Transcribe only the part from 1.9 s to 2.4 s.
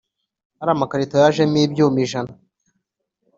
ijana